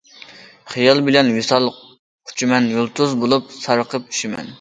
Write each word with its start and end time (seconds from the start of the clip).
خىيال 0.75 1.01
بىلەن 1.09 1.27
ۋىسال 1.35 1.67
قۇچىمەن، 2.31 2.71
يۇلتۇز 2.77 3.13
بولۇپ 3.25 3.53
سارقىپ 3.59 4.09
چۈشىمەن. 4.17 4.49